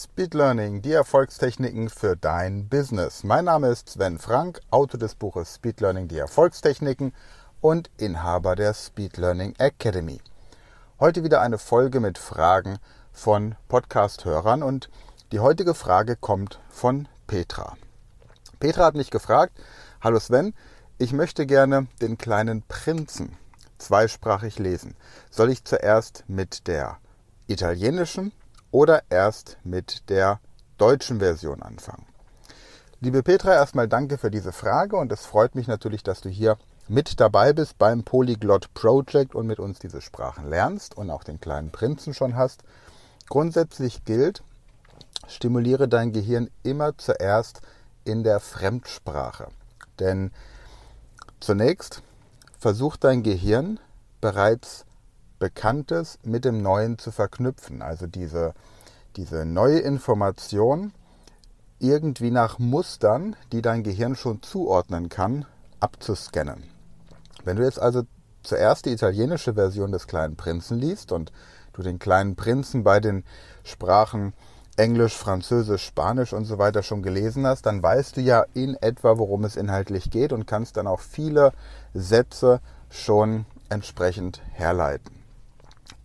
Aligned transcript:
Speed 0.00 0.34
Learning, 0.34 0.80
die 0.80 0.92
Erfolgstechniken 0.92 1.90
für 1.90 2.16
dein 2.16 2.68
Business. 2.68 3.24
Mein 3.24 3.46
Name 3.46 3.66
ist 3.66 3.88
Sven 3.88 4.20
Frank, 4.20 4.60
Autor 4.70 5.00
des 5.00 5.16
Buches 5.16 5.56
Speed 5.56 5.80
Learning, 5.80 6.06
die 6.06 6.18
Erfolgstechniken 6.18 7.12
und 7.60 7.90
Inhaber 7.96 8.54
der 8.54 8.74
Speed 8.74 9.16
Learning 9.16 9.56
Academy. 9.58 10.20
Heute 11.00 11.24
wieder 11.24 11.40
eine 11.40 11.58
Folge 11.58 11.98
mit 11.98 12.16
Fragen 12.16 12.78
von 13.12 13.56
Podcast-Hörern 13.66 14.62
und 14.62 14.88
die 15.32 15.40
heutige 15.40 15.74
Frage 15.74 16.14
kommt 16.14 16.60
von 16.70 17.08
Petra. 17.26 17.76
Petra 18.60 18.84
hat 18.84 18.94
mich 18.94 19.10
gefragt, 19.10 19.58
hallo 20.00 20.20
Sven, 20.20 20.54
ich 20.98 21.12
möchte 21.12 21.44
gerne 21.44 21.88
den 22.00 22.18
kleinen 22.18 22.62
Prinzen 22.62 23.36
zweisprachig 23.78 24.60
lesen. 24.60 24.94
Soll 25.28 25.50
ich 25.50 25.64
zuerst 25.64 26.22
mit 26.28 26.68
der 26.68 26.98
italienischen 27.48 28.30
oder 28.70 29.02
erst 29.10 29.58
mit 29.64 30.08
der 30.08 30.40
deutschen 30.76 31.20
Version 31.20 31.62
anfangen? 31.62 32.06
Liebe 33.00 33.22
Petra, 33.22 33.54
erstmal 33.54 33.86
danke 33.86 34.18
für 34.18 34.30
diese 34.30 34.52
Frage 34.52 34.96
und 34.96 35.12
es 35.12 35.24
freut 35.24 35.54
mich 35.54 35.68
natürlich, 35.68 36.02
dass 36.02 36.20
du 36.20 36.28
hier 36.28 36.58
mit 36.88 37.20
dabei 37.20 37.52
bist 37.52 37.78
beim 37.78 38.02
Polyglot 38.02 38.72
Project 38.74 39.34
und 39.34 39.46
mit 39.46 39.60
uns 39.60 39.78
diese 39.78 40.00
Sprachen 40.00 40.48
lernst 40.48 40.96
und 40.96 41.10
auch 41.10 41.22
den 41.22 41.40
kleinen 41.40 41.70
Prinzen 41.70 42.14
schon 42.14 42.34
hast. 42.34 42.62
Grundsätzlich 43.28 44.04
gilt, 44.04 44.42
stimuliere 45.28 45.86
dein 45.86 46.12
Gehirn 46.12 46.50
immer 46.62 46.96
zuerst 46.96 47.60
in 48.04 48.24
der 48.24 48.40
Fremdsprache. 48.40 49.48
Denn 50.00 50.32
zunächst 51.40 52.02
versucht 52.58 53.04
dein 53.04 53.22
Gehirn 53.22 53.78
bereits 54.20 54.86
Bekanntes 55.38 56.18
mit 56.22 56.44
dem 56.44 56.62
Neuen 56.62 56.98
zu 56.98 57.10
verknüpfen. 57.10 57.82
Also 57.82 58.06
diese, 58.06 58.54
diese 59.16 59.44
neue 59.44 59.78
Information 59.78 60.92
irgendwie 61.78 62.30
nach 62.30 62.58
Mustern, 62.58 63.36
die 63.52 63.62
dein 63.62 63.82
Gehirn 63.82 64.16
schon 64.16 64.42
zuordnen 64.42 65.08
kann, 65.08 65.44
abzuscannen. 65.80 66.64
Wenn 67.44 67.56
du 67.56 67.64
jetzt 67.64 67.80
also 67.80 68.02
zuerst 68.42 68.86
die 68.86 68.92
italienische 68.92 69.54
Version 69.54 69.92
des 69.92 70.06
kleinen 70.06 70.36
Prinzen 70.36 70.78
liest 70.78 71.12
und 71.12 71.32
du 71.72 71.82
den 71.82 71.98
kleinen 71.98 72.34
Prinzen 72.34 72.82
bei 72.82 72.98
den 72.98 73.24
Sprachen 73.62 74.32
Englisch, 74.76 75.16
Französisch, 75.16 75.84
Spanisch 75.84 76.32
und 76.32 76.44
so 76.44 76.58
weiter 76.58 76.82
schon 76.82 77.02
gelesen 77.02 77.46
hast, 77.46 77.66
dann 77.66 77.82
weißt 77.82 78.16
du 78.16 78.20
ja 78.20 78.44
in 78.54 78.74
etwa, 78.76 79.18
worum 79.18 79.44
es 79.44 79.56
inhaltlich 79.56 80.10
geht 80.10 80.32
und 80.32 80.46
kannst 80.46 80.76
dann 80.76 80.86
auch 80.86 81.00
viele 81.00 81.52
Sätze 81.94 82.60
schon 82.88 83.44
entsprechend 83.68 84.40
herleiten. 84.52 85.17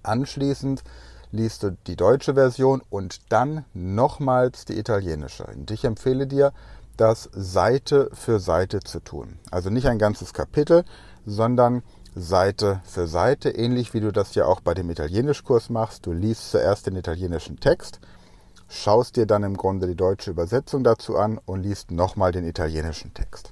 Anschließend 0.04 0.84
liest 1.32 1.64
du 1.64 1.76
die 1.88 1.96
deutsche 1.96 2.36
Version 2.36 2.82
und 2.90 3.20
dann 3.30 3.66
nochmals 3.74 4.66
die 4.66 4.78
italienische. 4.78 5.46
Und 5.46 5.72
ich 5.72 5.84
empfehle 5.84 6.28
dir, 6.28 6.54
das 6.96 7.30
Seite 7.34 8.10
für 8.14 8.40
Seite 8.40 8.82
zu 8.82 9.00
tun. 9.00 9.40
Also 9.50 9.70
nicht 9.70 9.88
ein 9.88 9.98
ganzes 9.98 10.34
Kapitel, 10.34 10.86
sondern 11.26 11.82
Seite 12.16 12.82
für 12.86 13.08
Seite, 13.08 13.50
ähnlich 13.50 13.94
wie 13.96 14.00
du 14.00 14.12
das 14.12 14.36
ja 14.36 14.46
auch 14.46 14.60
bei 14.60 14.76
dem 14.76 14.90
Italienischkurs 14.92 15.70
machst. 15.70 16.06
Du 16.06 16.12
liest 16.12 16.52
zuerst 16.52 16.86
den 16.86 16.96
italienischen 16.96 17.60
Text, 17.60 18.00
schaust 18.68 19.16
dir 19.16 19.26
dann 19.26 19.44
im 19.44 19.58
Grunde 19.58 19.88
die 19.88 19.96
deutsche 19.96 20.30
Übersetzung 20.30 20.84
dazu 20.84 21.18
an 21.18 21.40
und 21.46 21.64
liest 21.64 21.90
nochmal 21.90 22.32
den 22.32 22.46
italienischen 22.48 23.14
Text. 23.16 23.52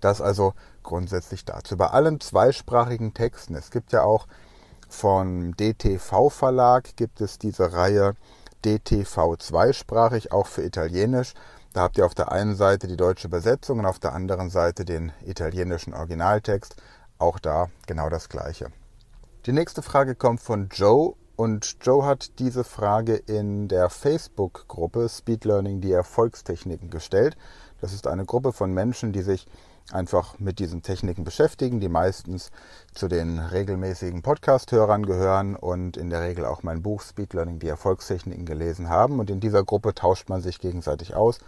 Das 0.00 0.20
also 0.20 0.54
grundsätzlich 0.82 1.44
dazu. 1.44 1.76
Bei 1.76 1.88
allen 1.88 2.20
zweisprachigen 2.20 3.14
Texten, 3.14 3.54
es 3.54 3.70
gibt 3.70 3.92
ja 3.92 4.02
auch 4.02 4.26
vom 4.88 5.56
DTV 5.56 6.30
Verlag 6.30 6.96
gibt 6.96 7.20
es 7.20 7.38
diese 7.38 7.72
Reihe 7.72 8.14
DTV 8.64 9.36
zweisprachig, 9.36 10.32
auch 10.32 10.46
für 10.46 10.62
Italienisch. 10.62 11.34
Da 11.72 11.82
habt 11.82 11.98
ihr 11.98 12.06
auf 12.06 12.14
der 12.14 12.32
einen 12.32 12.56
Seite 12.56 12.88
die 12.88 12.96
deutsche 12.96 13.28
Übersetzung 13.28 13.78
und 13.78 13.86
auf 13.86 13.98
der 13.98 14.14
anderen 14.14 14.50
Seite 14.50 14.84
den 14.84 15.12
italienischen 15.24 15.94
Originaltext. 15.94 16.76
Auch 17.18 17.38
da 17.38 17.68
genau 17.86 18.08
das 18.08 18.28
gleiche. 18.28 18.68
Die 19.46 19.52
nächste 19.52 19.82
Frage 19.82 20.14
kommt 20.14 20.40
von 20.40 20.68
Joe 20.70 21.14
und 21.36 21.76
Joe 21.82 22.04
hat 22.04 22.38
diese 22.40 22.64
Frage 22.64 23.14
in 23.14 23.68
der 23.68 23.90
Facebook-Gruppe 23.90 25.08
Speed 25.08 25.44
Learning 25.44 25.80
die 25.80 25.92
Erfolgstechniken 25.92 26.90
gestellt. 26.90 27.36
Das 27.80 27.92
ist 27.92 28.08
eine 28.08 28.24
Gruppe 28.24 28.52
von 28.52 28.72
Menschen, 28.72 29.12
die 29.12 29.22
sich 29.22 29.46
einfach 29.92 30.38
mit 30.38 30.58
diesen 30.58 30.82
Techniken 30.82 31.24
beschäftigen, 31.24 31.80
die 31.80 31.88
meistens 31.88 32.50
zu 32.94 33.08
den 33.08 33.38
regelmäßigen 33.38 34.22
Podcast-Hörern 34.22 35.06
gehören 35.06 35.56
und 35.56 35.96
in 35.96 36.10
der 36.10 36.20
Regel 36.20 36.44
auch 36.44 36.62
mein 36.62 36.82
Buch 36.82 37.02
Speed 37.02 37.32
Learning, 37.34 37.58
die 37.58 37.68
Erfolgstechniken 37.68 38.44
gelesen 38.44 38.88
haben. 38.88 39.18
Und 39.18 39.30
in 39.30 39.40
dieser 39.40 39.64
Gruppe 39.64 39.94
tauscht 39.94 40.28
man 40.28 40.42
sich 40.42 40.60
gegenseitig 40.60 41.14
aus 41.14 41.38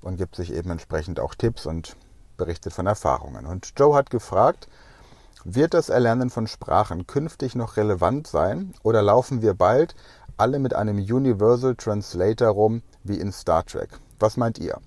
und 0.00 0.16
gibt 0.16 0.36
sich 0.36 0.52
eben 0.52 0.70
entsprechend 0.70 1.20
auch 1.20 1.34
Tipps 1.34 1.66
und 1.66 1.96
berichtet 2.36 2.72
von 2.72 2.86
Erfahrungen. 2.86 3.46
Und 3.46 3.72
Joe 3.76 3.94
hat 3.94 4.10
gefragt, 4.10 4.68
wird 5.44 5.74
das 5.74 5.88
Erlernen 5.88 6.28
von 6.28 6.46
Sprachen 6.46 7.06
künftig 7.06 7.54
noch 7.54 7.76
relevant 7.76 8.26
sein 8.26 8.74
oder 8.82 9.00
laufen 9.00 9.42
wir 9.42 9.54
bald 9.54 9.94
alle 10.36 10.58
mit 10.58 10.74
einem 10.74 10.98
Universal 10.98 11.76
Translator 11.76 12.48
rum 12.48 12.82
wie 13.04 13.18
in 13.18 13.32
Star 13.32 13.64
Trek? 13.64 13.90
Was 14.18 14.36
meint 14.36 14.58
ihr? 14.58 14.80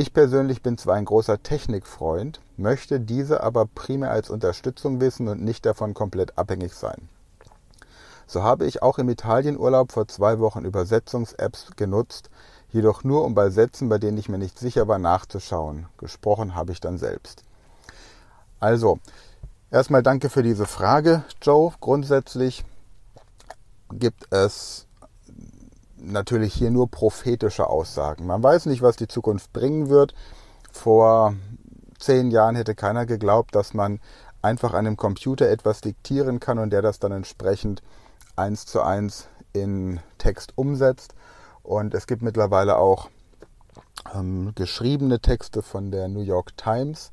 Ich 0.00 0.14
persönlich 0.14 0.62
bin 0.62 0.78
zwar 0.78 0.94
ein 0.94 1.04
großer 1.04 1.42
Technikfreund, 1.42 2.40
möchte 2.56 3.00
diese 3.00 3.42
aber 3.42 3.66
primär 3.66 4.10
als 4.10 4.30
Unterstützung 4.30 4.98
wissen 4.98 5.28
und 5.28 5.42
nicht 5.42 5.66
davon 5.66 5.92
komplett 5.92 6.38
abhängig 6.38 6.72
sein. 6.72 7.10
So 8.26 8.42
habe 8.42 8.64
ich 8.64 8.80
auch 8.80 8.96
im 8.96 9.10
Italienurlaub 9.10 9.92
vor 9.92 10.08
zwei 10.08 10.38
Wochen 10.38 10.64
Übersetzungs-Apps 10.64 11.72
genutzt, 11.76 12.30
jedoch 12.70 13.04
nur 13.04 13.26
um 13.26 13.34
bei 13.34 13.50
Sätzen, 13.50 13.90
bei 13.90 13.98
denen 13.98 14.16
ich 14.16 14.30
mir 14.30 14.38
nicht 14.38 14.58
sicher 14.58 14.88
war, 14.88 14.98
nachzuschauen. 14.98 15.84
Gesprochen 15.98 16.54
habe 16.54 16.72
ich 16.72 16.80
dann 16.80 16.96
selbst. 16.96 17.42
Also, 18.58 19.00
erstmal 19.70 20.02
danke 20.02 20.30
für 20.30 20.42
diese 20.42 20.64
Frage, 20.64 21.24
Joe. 21.42 21.74
Grundsätzlich 21.78 22.64
gibt 23.92 24.32
es 24.32 24.86
natürlich 26.02 26.54
hier 26.54 26.70
nur 26.70 26.90
prophetische 26.90 27.68
Aussagen. 27.68 28.26
Man 28.26 28.42
weiß 28.42 28.66
nicht, 28.66 28.82
was 28.82 28.96
die 28.96 29.08
Zukunft 29.08 29.52
bringen 29.52 29.88
wird. 29.88 30.14
Vor 30.72 31.34
zehn 31.98 32.30
Jahren 32.30 32.56
hätte 32.56 32.74
keiner 32.74 33.06
geglaubt, 33.06 33.54
dass 33.54 33.74
man 33.74 34.00
einfach 34.42 34.74
einem 34.74 34.96
Computer 34.96 35.48
etwas 35.48 35.80
diktieren 35.80 36.40
kann 36.40 36.58
und 36.58 36.70
der 36.70 36.82
das 36.82 36.98
dann 36.98 37.12
entsprechend 37.12 37.82
eins 38.36 38.66
zu 38.66 38.82
eins 38.82 39.28
in 39.52 40.00
Text 40.18 40.52
umsetzt. 40.56 41.14
Und 41.62 41.94
es 41.94 42.06
gibt 42.06 42.22
mittlerweile 42.22 42.76
auch 42.76 43.10
ähm, 44.14 44.52
geschriebene 44.54 45.20
Texte 45.20 45.62
von 45.62 45.90
der 45.90 46.08
New 46.08 46.22
York 46.22 46.56
Times, 46.56 47.12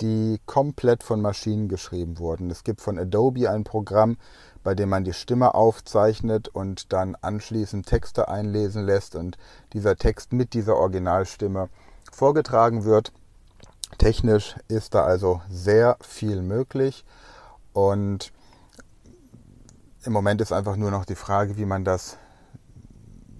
die 0.00 0.40
komplett 0.46 1.02
von 1.02 1.20
Maschinen 1.20 1.68
geschrieben 1.68 2.18
wurden. 2.18 2.50
Es 2.50 2.64
gibt 2.64 2.80
von 2.80 2.98
Adobe 2.98 3.50
ein 3.50 3.64
Programm, 3.64 4.16
bei 4.62 4.74
dem 4.74 4.88
man 4.88 5.04
die 5.04 5.12
Stimme 5.12 5.54
aufzeichnet 5.54 6.48
und 6.48 6.92
dann 6.92 7.16
anschließend 7.20 7.86
Texte 7.86 8.28
einlesen 8.28 8.84
lässt 8.84 9.14
und 9.14 9.38
dieser 9.72 9.96
Text 9.96 10.32
mit 10.32 10.54
dieser 10.54 10.76
Originalstimme 10.76 11.68
vorgetragen 12.12 12.84
wird. 12.84 13.12
Technisch 13.98 14.56
ist 14.68 14.94
da 14.94 15.04
also 15.04 15.40
sehr 15.48 15.96
viel 16.00 16.42
möglich 16.42 17.04
und 17.72 18.32
im 20.04 20.12
Moment 20.12 20.40
ist 20.40 20.52
einfach 20.52 20.76
nur 20.76 20.90
noch 20.90 21.04
die 21.04 21.14
Frage, 21.14 21.56
wie 21.56 21.66
man 21.66 21.84
das 21.84 22.16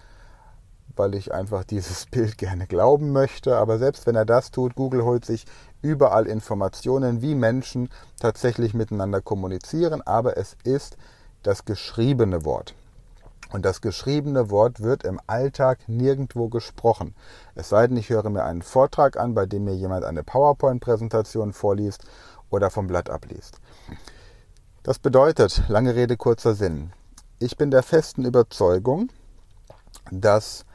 weil 0.97 1.15
ich 1.15 1.33
einfach 1.33 1.63
dieses 1.63 2.05
Bild 2.11 2.37
gerne 2.37 2.67
glauben 2.67 3.11
möchte. 3.11 3.57
Aber 3.57 3.77
selbst 3.77 4.07
wenn 4.07 4.15
er 4.15 4.25
das 4.25 4.51
tut, 4.51 4.75
Google 4.75 5.03
holt 5.03 5.25
sich 5.25 5.45
überall 5.81 6.27
Informationen, 6.27 7.21
wie 7.21 7.35
Menschen 7.35 7.89
tatsächlich 8.19 8.73
miteinander 8.73 9.21
kommunizieren. 9.21 10.01
Aber 10.01 10.37
es 10.37 10.57
ist 10.63 10.97
das 11.43 11.65
geschriebene 11.65 12.45
Wort. 12.45 12.75
Und 13.51 13.63
das 13.63 13.79
geschriebene 13.79 14.49
Wort 14.49 14.81
wird 14.81 15.03
im 15.03 15.21
Alltag 15.25 15.79
nirgendwo 15.87 16.49
gesprochen. 16.49 17.15
Es 17.55 17.69
sei 17.69 17.87
denn, 17.87 17.95
ich 17.95 18.09
höre 18.09 18.29
mir 18.29 18.43
einen 18.43 18.61
Vortrag 18.61 19.17
an, 19.17 19.33
bei 19.33 19.45
dem 19.45 19.63
mir 19.63 19.75
jemand 19.75 20.03
eine 20.03 20.23
PowerPoint-Präsentation 20.23 21.53
vorliest 21.53 22.03
oder 22.49 22.69
vom 22.69 22.87
Blatt 22.87 23.09
abliest. 23.09 23.59
Das 24.83 24.99
bedeutet, 24.99 25.63
lange 25.69 25.95
Rede, 25.95 26.17
kurzer 26.17 26.55
Sinn. 26.55 26.91
Ich 27.39 27.55
bin 27.55 27.71
der 27.71 27.83
festen 27.83 28.25
Überzeugung, 28.25 29.09
dass 30.11 30.65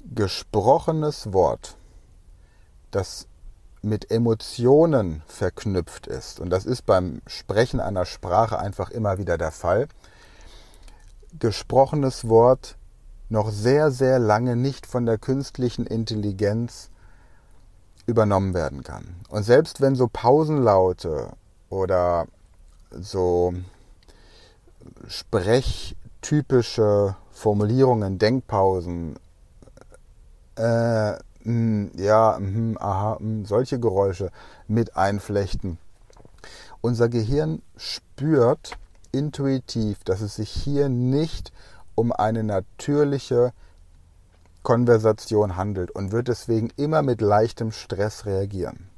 gesprochenes 0.00 1.32
Wort, 1.32 1.76
das 2.90 3.26
mit 3.82 4.10
Emotionen 4.10 5.22
verknüpft 5.26 6.06
ist, 6.06 6.40
und 6.40 6.50
das 6.50 6.66
ist 6.66 6.86
beim 6.86 7.22
Sprechen 7.26 7.80
einer 7.80 8.04
Sprache 8.04 8.58
einfach 8.58 8.90
immer 8.90 9.18
wieder 9.18 9.38
der 9.38 9.52
Fall, 9.52 9.88
gesprochenes 11.38 12.28
Wort 12.28 12.76
noch 13.28 13.50
sehr, 13.50 13.90
sehr 13.90 14.18
lange 14.18 14.56
nicht 14.56 14.86
von 14.86 15.06
der 15.06 15.18
künstlichen 15.18 15.86
Intelligenz 15.86 16.90
übernommen 18.06 18.54
werden 18.54 18.82
kann. 18.82 19.16
Und 19.28 19.42
selbst 19.42 19.82
wenn 19.82 19.94
so 19.94 20.08
Pausenlaute 20.10 21.34
oder 21.68 22.26
so 22.90 23.52
sprechtypische 25.06 27.16
Formulierungen, 27.30 28.18
Denkpausen 28.18 29.18
äh, 30.58 31.12
mh, 31.12 31.18
hm, 31.44 31.90
ja, 31.96 32.38
mh, 32.38 32.80
aha, 32.80 33.14
mh, 33.14 33.18
hm, 33.18 33.44
solche 33.46 33.78
Geräusche 33.78 34.30
mit 34.66 34.96
einflechten. 34.96 35.78
Unser 36.80 37.08
Gehirn 37.08 37.62
spürt 37.76 38.78
intuitiv, 39.12 40.04
dass 40.04 40.20
es 40.20 40.36
sich 40.36 40.50
hier 40.50 40.88
nicht 40.88 41.52
um 41.94 42.12
eine 42.12 42.44
natürliche 42.44 43.52
Konversation 44.62 45.56
handelt 45.56 45.90
und 45.90 46.12
wird 46.12 46.28
deswegen 46.28 46.70
immer 46.76 47.02
mit 47.02 47.20
leichtem 47.20 47.72
Stress 47.72 48.26
reagieren. 48.26 48.88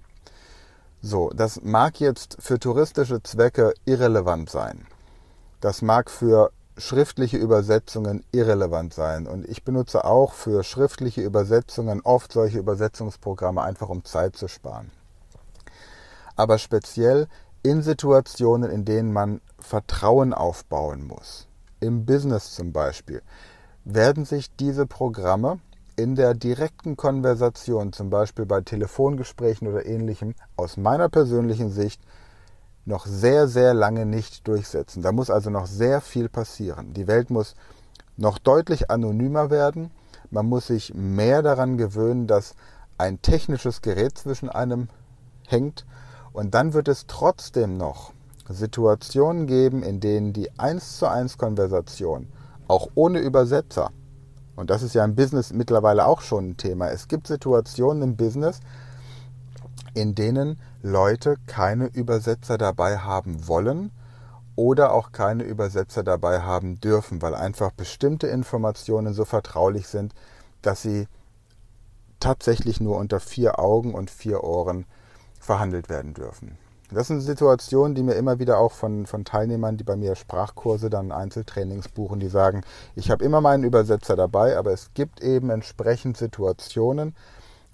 So, 1.03 1.31
das 1.31 1.63
mag 1.63 2.01
jetzt 2.01 2.37
für 2.41 2.59
touristische 2.59 3.23
Zwecke 3.23 3.73
irrelevant 3.87 4.51
sein. 4.51 4.87
Das 5.61 5.81
mag 5.81 6.11
für 6.11 6.51
schriftliche 6.76 7.37
Übersetzungen 7.37 8.25
irrelevant 8.32 8.94
sein. 8.94 9.26
Und 9.26 9.49
ich 9.49 9.64
benutze 9.64 10.05
auch 10.05 10.32
für 10.32 10.62
schriftliche 10.64 11.22
Übersetzungen 11.22 12.00
oft 12.02 12.32
solche 12.32 12.58
Übersetzungsprogramme, 12.58 13.62
einfach 13.62 13.88
um 13.88 14.05
Zeit 14.05 14.37
zu 14.37 14.49
sparen. 14.49 14.90
Aber 16.37 16.58
speziell 16.58 17.28
in 17.62 17.82
Situationen, 17.82 18.70
in 18.70 18.84
denen 18.84 19.12
man 19.12 19.40
Vertrauen 19.58 20.32
aufbauen 20.32 21.06
muss, 21.06 21.46
im 21.81 22.06
Business 22.06 22.55
zum 22.55 22.72
Beispiel, 22.72 23.22
werden 23.84 24.25
sich 24.25 24.55
diese 24.56 24.87
Programme 24.87 25.58
in 25.96 26.14
der 26.14 26.34
direkten 26.34 26.96
Konversation, 26.96 27.93
zum 27.93 28.08
Beispiel 28.08 28.46
bei 28.46 28.62
Telefongesprächen 28.62 29.69
oder 29.69 29.84
ähnlichem, 29.84 30.34
aus 30.56 30.78
meiner 30.78 31.11
persönlichen 31.11 31.70
Sicht 31.70 32.00
noch 32.91 33.07
sehr, 33.07 33.49
sehr 33.49 33.73
lange 33.73 34.05
nicht 34.05 34.47
durchsetzen. 34.47 35.03
Da 35.03 35.13
muss 35.13 35.31
also 35.31 35.49
noch 35.49 35.67
sehr 35.67 36.03
viel 36.03 36.29
passieren. 36.29 36.93
Die 36.93 37.07
Welt 37.07 37.31
muss 37.31 37.55
noch 38.19 38.39
deutlich 38.39 38.91
anonymer 38.91 39.51
werden. 39.51 39.91
Man 40.31 40.47
muss 40.47 40.67
sich 40.67 40.93
mehr 40.95 41.43
daran 41.43 41.79
gewöhnen, 41.79 42.27
dass 42.27 42.55
ein 42.99 43.23
technisches 43.23 43.81
Gerät 43.81 44.19
zwischen 44.19 44.51
einem 44.51 44.89
hängt. 45.47 45.87
Und 46.33 46.55
dann 46.55 46.75
wird 46.75 46.89
es 46.89 47.07
trotzdem 47.07 47.79
noch 47.79 48.13
Situationen 48.49 49.47
geben, 49.47 49.83
in 49.83 50.01
denen 50.01 50.33
die 50.33 50.51
1 50.59 50.99
zu 50.99 51.09
1 51.09 51.39
Konversation 51.39 52.29
auch 52.71 52.89
ohne 52.95 53.19
Übersetzer, 53.19 53.91
und 54.55 54.71
das 54.71 54.83
ist 54.83 54.95
ja 54.95 55.05
im 55.05 55.17
Business 55.17 55.53
mittlerweile 55.53 56.07
auch 56.07 56.21
schon 56.21 56.51
ein 56.51 56.57
Thema, 56.57 56.91
es 56.91 57.09
gibt 57.09 57.27
Situationen 57.27 58.03
im 58.03 58.17
Business, 58.17 58.61
in 59.95 60.15
denen 60.15 60.59
Leute 60.82 61.37
keine 61.47 61.87
Übersetzer 61.87 62.56
dabei 62.56 62.99
haben 62.99 63.47
wollen 63.49 63.91
oder 64.56 64.93
auch 64.93 65.12
keine 65.12 65.44
Übersetzer 65.44 66.03
dabei 66.03 66.41
haben 66.41 66.81
dürfen, 66.81 67.23
weil 67.23 67.35
einfach 67.35 67.71
bestimmte 67.71 68.27
Informationen 68.27 69.15
so 69.15 69.25
vertraulich 69.25 69.88
sind, 69.88 70.15
dass 70.62 70.82
sie 70.82 71.06
tatsächlich 72.19 72.81
nur 72.81 72.97
unter 72.97 73.21
vier 73.21 73.59
Augen 73.59 73.94
und 73.94 74.11
vier 74.11 74.44
Ohren 74.44 74.87
verhandelt 75.38 75.88
werden 75.88 76.15
dürfen. 76.15 76.59
Das 76.93 77.06
sind 77.06 77.21
Situationen, 77.21 77.94
die 77.94 78.03
mir 78.03 78.15
immer 78.15 78.41
wieder 78.41 78.58
auch 78.58 78.72
von, 78.72 79.06
von 79.06 79.25
Teilnehmern, 79.25 79.77
die 79.77 79.84
bei 79.84 79.96
mir 79.96 80.17
Sprachkurse, 80.17 80.91
dann 80.91 81.13
Einzeltrainings 81.13 81.89
buchen, 81.89 82.19
die 82.19 82.29
sagen, 82.29 82.63
ich 82.96 83.10
habe 83.10 83.25
immer 83.25 83.41
meinen 83.41 83.63
Übersetzer 83.65 84.17
dabei, 84.17 84.58
aber 84.58 84.72
es 84.72 84.93
gibt 84.93 85.22
eben 85.22 85.51
entsprechend 85.51 86.17
Situationen, 86.17 87.15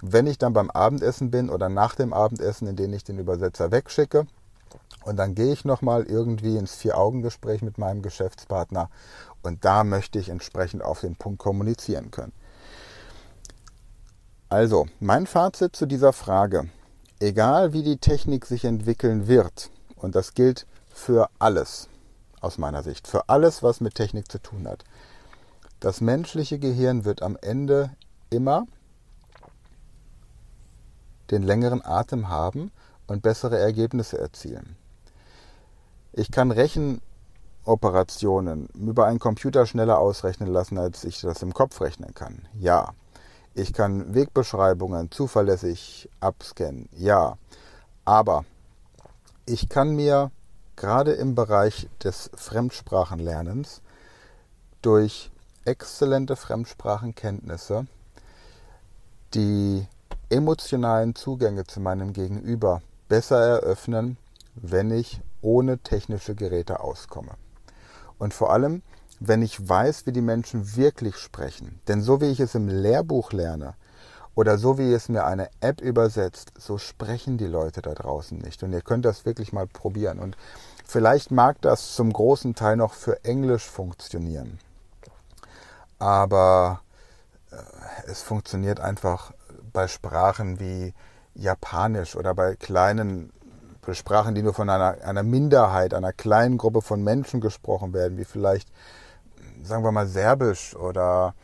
wenn 0.02 0.26
ich 0.26 0.38
dann 0.38 0.52
beim 0.52 0.70
Abendessen 0.70 1.30
bin 1.30 1.50
oder 1.50 1.68
nach 1.68 1.94
dem 1.94 2.12
Abendessen, 2.12 2.68
in 2.68 2.76
denen 2.76 2.94
ich 2.94 3.04
den 3.04 3.18
Übersetzer 3.18 3.70
wegschicke, 3.70 4.26
und 5.04 5.16
dann 5.16 5.34
gehe 5.36 5.52
ich 5.52 5.64
nochmal 5.64 6.02
irgendwie 6.02 6.56
ins 6.56 6.74
Vier-Augen-Gespräch 6.74 7.62
mit 7.62 7.78
meinem 7.78 8.02
Geschäftspartner 8.02 8.90
und 9.42 9.64
da 9.64 9.84
möchte 9.84 10.18
ich 10.18 10.28
entsprechend 10.28 10.82
auf 10.82 11.00
den 11.00 11.14
Punkt 11.14 11.38
kommunizieren 11.38 12.10
können. 12.10 12.32
Also, 14.48 14.86
mein 15.00 15.26
Fazit 15.26 15.76
zu 15.76 15.86
dieser 15.86 16.12
Frage. 16.12 16.68
Egal 17.18 17.72
wie 17.72 17.82
die 17.82 17.96
Technik 17.96 18.46
sich 18.46 18.64
entwickeln 18.64 19.26
wird, 19.26 19.70
und 19.96 20.14
das 20.14 20.34
gilt 20.34 20.66
für 20.92 21.28
alles 21.38 21.88
aus 22.40 22.58
meiner 22.58 22.82
Sicht, 22.82 23.08
für 23.08 23.28
alles, 23.28 23.62
was 23.62 23.80
mit 23.80 23.94
Technik 23.94 24.30
zu 24.30 24.38
tun 24.38 24.68
hat, 24.68 24.84
das 25.80 26.00
menschliche 26.00 26.58
Gehirn 26.58 27.04
wird 27.04 27.22
am 27.22 27.36
Ende 27.40 27.90
immer 28.30 28.66
den 31.30 31.42
längeren 31.42 31.82
Atem 31.84 32.28
haben 32.28 32.70
und 33.06 33.22
bessere 33.22 33.58
Ergebnisse 33.58 34.18
erzielen. 34.18 34.76
Ich 36.12 36.30
kann 36.30 36.50
Rechenoperationen 36.50 38.68
über 38.74 39.06
einen 39.06 39.18
Computer 39.18 39.64
schneller 39.66 39.98
ausrechnen 39.98 40.48
lassen, 40.48 40.78
als 40.78 41.04
ich 41.04 41.20
das 41.20 41.42
im 41.42 41.52
Kopf 41.52 41.78
rechnen 41.80 42.14
kann. 42.14 42.46
Ja. 42.58 42.94
Ich 43.54 43.72
kann 43.72 44.14
Wegbeschreibungen 44.14 45.10
zuverlässig 45.10 46.08
abscannen. 46.20 46.88
Ja. 46.96 47.36
Aber 48.04 48.44
ich 49.46 49.68
kann 49.68 49.96
mir 49.96 50.30
gerade 50.76 51.12
im 51.12 51.34
Bereich 51.34 51.88
des 52.02 52.30
Fremdsprachenlernens 52.34 53.80
durch 54.82 55.30
exzellente 55.64 56.36
Fremdsprachenkenntnisse 56.36 57.86
die 59.34 59.86
emotionalen 60.30 61.14
Zugänge 61.14 61.64
zu 61.64 61.80
meinem 61.80 62.12
Gegenüber 62.12 62.82
besser 63.08 63.40
eröffnen, 63.40 64.16
wenn 64.54 64.90
ich 64.90 65.20
ohne 65.40 65.78
technische 65.78 66.34
Geräte 66.34 66.80
auskomme. 66.80 67.32
Und 68.18 68.34
vor 68.34 68.52
allem, 68.52 68.82
wenn 69.20 69.42
ich 69.42 69.68
weiß, 69.68 70.06
wie 70.06 70.12
die 70.12 70.22
Menschen 70.22 70.76
wirklich 70.76 71.16
sprechen. 71.16 71.80
Denn 71.88 72.02
so 72.02 72.20
wie 72.20 72.30
ich 72.30 72.40
es 72.40 72.54
im 72.54 72.68
Lehrbuch 72.68 73.32
lerne 73.32 73.74
oder 74.34 74.58
so 74.58 74.78
wie 74.78 74.92
es 74.92 75.08
mir 75.08 75.24
eine 75.24 75.48
App 75.60 75.80
übersetzt, 75.80 76.52
so 76.58 76.78
sprechen 76.78 77.38
die 77.38 77.46
Leute 77.46 77.80
da 77.80 77.94
draußen 77.94 78.38
nicht. 78.38 78.62
Und 78.62 78.72
ihr 78.72 78.82
könnt 78.82 79.04
das 79.04 79.24
wirklich 79.24 79.52
mal 79.52 79.66
probieren. 79.66 80.18
Und 80.18 80.36
vielleicht 80.84 81.30
mag 81.30 81.60
das 81.62 81.94
zum 81.94 82.12
großen 82.12 82.54
Teil 82.54 82.76
noch 82.76 82.92
für 82.92 83.24
Englisch 83.24 83.64
funktionieren. 83.64 84.58
Aber 85.98 86.80
äh, 87.50 87.56
es 88.06 88.22
funktioniert 88.22 88.80
einfach 88.80 89.32
bei 89.76 89.88
Sprachen 89.88 90.58
wie 90.58 90.94
Japanisch 91.34 92.16
oder 92.16 92.34
bei 92.34 92.56
kleinen 92.56 93.30
Sprachen, 93.92 94.34
die 94.34 94.42
nur 94.42 94.54
von 94.54 94.70
einer, 94.70 94.96
einer 95.04 95.22
Minderheit, 95.22 95.92
einer 95.92 96.14
kleinen 96.14 96.56
Gruppe 96.56 96.80
von 96.80 97.04
Menschen 97.04 97.42
gesprochen 97.42 97.92
werden, 97.92 98.16
wie 98.16 98.24
vielleicht, 98.24 98.72
sagen 99.62 99.84
wir 99.84 99.92
mal, 99.92 100.06
Serbisch 100.06 100.74
oder 100.74 101.34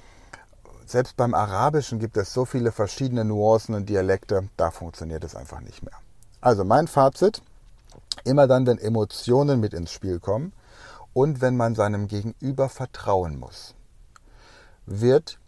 selbst 0.86 1.18
beim 1.18 1.34
Arabischen 1.34 1.98
gibt 1.98 2.16
es 2.16 2.32
so 2.32 2.46
viele 2.46 2.72
verschiedene 2.72 3.22
Nuancen 3.26 3.74
und 3.74 3.88
Dialekte, 3.88 4.48
da 4.56 4.70
funktioniert 4.70 5.24
es 5.24 5.36
einfach 5.36 5.60
nicht 5.60 5.82
mehr. 5.82 5.94
Also 6.40 6.64
mein 6.64 6.88
Fazit, 6.88 7.42
immer 8.24 8.46
dann, 8.46 8.66
wenn 8.66 8.78
Emotionen 8.78 9.60
mit 9.60 9.74
ins 9.74 9.92
Spiel 9.92 10.20
kommen 10.20 10.54
und 11.12 11.42
wenn 11.42 11.58
man 11.58 11.74
seinem 11.74 12.08
Gegenüber 12.08 12.70
vertrauen 12.70 13.38
muss, 13.38 13.74
wird 14.86 15.38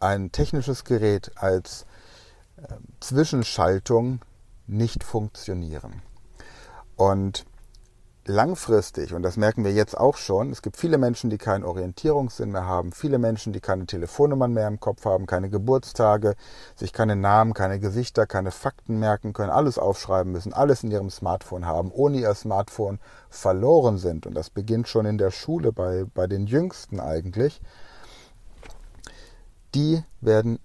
ein 0.00 0.32
technisches 0.32 0.84
Gerät 0.84 1.32
als 1.36 1.86
Zwischenschaltung 3.00 4.20
nicht 4.66 5.04
funktionieren. 5.04 6.02
Und 6.96 7.44
langfristig, 8.24 9.12
und 9.14 9.22
das 9.22 9.36
merken 9.36 9.64
wir 9.64 9.72
jetzt 9.72 9.96
auch 9.96 10.16
schon, 10.16 10.50
es 10.50 10.62
gibt 10.62 10.76
viele 10.76 10.98
Menschen, 10.98 11.30
die 11.30 11.38
keinen 11.38 11.64
Orientierungssinn 11.64 12.50
mehr 12.50 12.66
haben, 12.66 12.92
viele 12.92 13.18
Menschen, 13.18 13.52
die 13.52 13.60
keine 13.60 13.86
Telefonnummern 13.86 14.52
mehr 14.52 14.66
im 14.66 14.80
Kopf 14.80 15.04
haben, 15.04 15.26
keine 15.26 15.48
Geburtstage, 15.48 16.34
sich 16.74 16.92
keine 16.92 17.14
Namen, 17.14 17.54
keine 17.54 17.78
Gesichter, 17.78 18.26
keine 18.26 18.50
Fakten 18.50 18.98
merken 18.98 19.32
können, 19.32 19.50
alles 19.50 19.78
aufschreiben 19.78 20.32
müssen, 20.32 20.52
alles 20.52 20.82
in 20.82 20.90
ihrem 20.90 21.10
Smartphone 21.10 21.66
haben, 21.66 21.92
ohne 21.92 22.18
ihr 22.18 22.34
Smartphone 22.34 22.98
verloren 23.28 23.98
sind. 23.98 24.26
Und 24.26 24.34
das 24.34 24.50
beginnt 24.50 24.88
schon 24.88 25.06
in 25.06 25.18
der 25.18 25.30
Schule 25.30 25.72
bei, 25.72 26.04
bei 26.12 26.26
den 26.26 26.46
Jüngsten 26.46 26.98
eigentlich. 26.98 27.60
Die 29.74 30.02
werden 30.20 30.58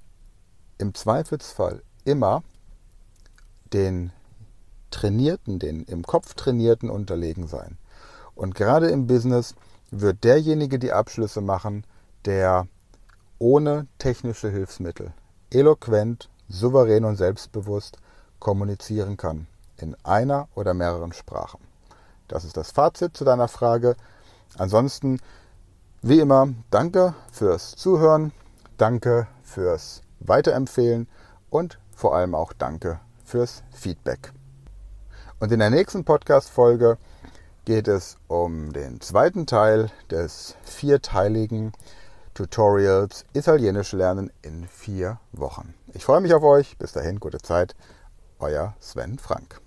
im 0.81 0.93
Zweifelsfall 0.93 1.81
immer 2.03 2.43
den 3.71 4.11
Trainierten, 4.89 5.59
den 5.59 5.83
im 5.83 6.03
Kopf 6.03 6.33
Trainierten 6.33 6.89
unterlegen 6.89 7.47
sein. 7.47 7.77
Und 8.35 8.55
gerade 8.55 8.89
im 8.89 9.07
Business 9.07 9.55
wird 9.91 10.23
derjenige 10.23 10.79
die 10.79 10.91
Abschlüsse 10.91 11.41
machen, 11.41 11.85
der 12.25 12.67
ohne 13.39 13.87
technische 13.97 14.49
Hilfsmittel 14.49 15.13
eloquent, 15.51 16.29
souverän 16.47 17.05
und 17.05 17.17
selbstbewusst 17.17 17.97
kommunizieren 18.39 19.17
kann. 19.17 19.47
In 19.77 19.95
einer 20.03 20.47
oder 20.55 20.73
mehreren 20.73 21.13
Sprachen. 21.13 21.59
Das 22.27 22.45
ist 22.45 22.55
das 22.55 22.71
Fazit 22.71 23.17
zu 23.17 23.25
deiner 23.25 23.47
Frage. 23.47 23.95
Ansonsten, 24.57 25.19
wie 26.01 26.19
immer, 26.19 26.49
danke 26.69 27.13
fürs 27.31 27.75
Zuhören, 27.75 28.31
danke 28.77 29.27
fürs 29.43 30.01
Weiterempfehlen 30.27 31.07
und 31.49 31.79
vor 31.95 32.15
allem 32.15 32.35
auch 32.35 32.53
danke 32.53 32.99
fürs 33.25 33.63
Feedback. 33.71 34.31
Und 35.39 35.51
in 35.51 35.59
der 35.59 35.69
nächsten 35.69 36.05
Podcast-Folge 36.05 36.97
geht 37.65 37.87
es 37.87 38.17
um 38.27 38.73
den 38.73 39.01
zweiten 39.01 39.45
Teil 39.45 39.89
des 40.09 40.55
vierteiligen 40.63 41.73
Tutorials 42.33 43.25
Italienisch 43.33 43.91
lernen 43.93 44.31
in 44.41 44.67
vier 44.67 45.19
Wochen. 45.31 45.73
Ich 45.93 46.05
freue 46.05 46.21
mich 46.21 46.33
auf 46.33 46.43
euch. 46.43 46.77
Bis 46.77 46.91
dahin, 46.93 47.19
gute 47.19 47.39
Zeit. 47.39 47.75
Euer 48.39 48.75
Sven 48.79 49.19
Frank. 49.19 49.61